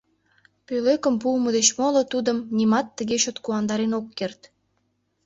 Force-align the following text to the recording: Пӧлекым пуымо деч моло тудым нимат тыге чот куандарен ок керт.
Пӧлекым 0.65 1.15
пуымо 1.21 1.49
деч 1.57 1.67
моло 1.79 2.01
тудым 2.13 2.37
нимат 2.57 2.87
тыге 2.97 3.17
чот 3.23 3.37
куандарен 3.43 3.91
ок 3.99 4.07
керт. 4.17 4.41